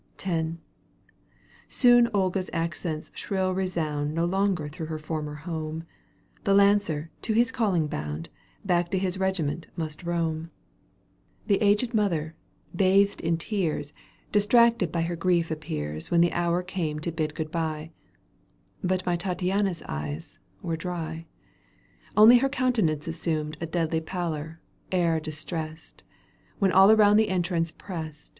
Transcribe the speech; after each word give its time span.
X 0.25 0.49
Soon 1.67 2.09
Olga's 2.11 2.49
accents 2.53 3.11
shrill 3.13 3.53
resound 3.53 4.15
No 4.15 4.25
longer 4.25 4.67
through 4.67 4.87
her 4.87 4.97
former 4.97 5.35
home; 5.35 5.83
The 6.43 6.55
lancer, 6.55 7.11
to 7.21 7.33
his 7.33 7.51
calling 7.51 7.85
bound. 7.85 8.29
Back 8.65 8.89
to 8.89 8.97
his 8.97 9.19
regiment 9.19 9.67
must 9.75 10.01
roam. 10.01 10.45
Digitized 10.47 10.47
by 10.47 10.47
VjOOQ 10.47 10.53
IC 10.53 10.79
т 10.81 10.87
CANTO 10.87 11.05
VII. 11.05 11.53
EUGENE 11.53 11.53
ON^GUINE. 11.53 11.53
193 11.53 11.57
The 11.57 11.69
aged 11.69 11.93
mother, 11.93 12.35
bathed 12.75 13.21
in 13.21 13.37
tears, 13.37 13.93
Distracted 14.31 14.91
by 14.91 15.01
her 15.03 15.15
grief 15.15 15.51
appears 15.51 16.09
When 16.09 16.21
the 16.21 16.33
hour 16.33 16.63
came 16.63 16.97
to 16.97 17.11
bid 17.11 17.35
good 17.35 17.51
bye 17.51 17.91
—^ 18.83 18.87
But 18.87 19.05
my 19.05 19.15
Tattiana's 19.15 19.83
eyes 19.83 20.39
were 20.63 20.75
dry. 20.75 21.27
Only 22.17 22.39
her 22.39 22.49
countenance 22.49 23.07
assumed 23.07 23.55
A 23.61 23.67
deadly 23.67 24.01
pallor, 24.01 24.61
air 24.91 25.19
distressed; 25.19 26.01
When 26.57 26.71
all 26.71 26.89
around 26.89 27.17
the 27.17 27.29
entrance 27.29 27.69
pressed. 27.69 28.29